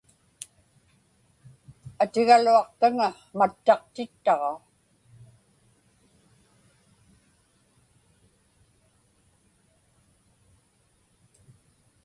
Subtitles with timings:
[2.03, 3.07] Atigaluaqtaŋa
[3.37, 4.49] mattaqtittaġa.